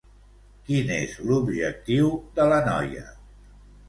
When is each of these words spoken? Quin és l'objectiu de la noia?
Quin 0.69 0.87
és 0.95 1.11
l'objectiu 1.31 2.09
de 2.39 2.47
la 2.53 2.59
noia? 2.69 3.05